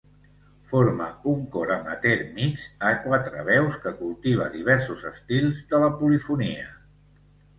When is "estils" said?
5.13-5.63